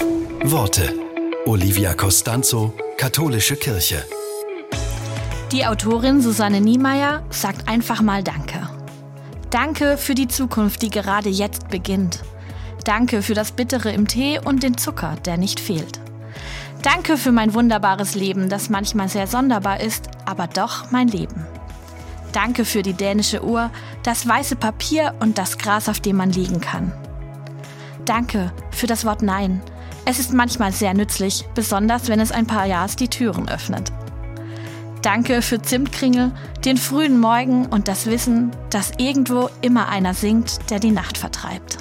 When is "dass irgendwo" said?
38.70-39.48